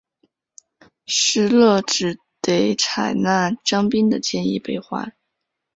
[1.05, 5.13] 石勒只得采纳张宾的建议北还。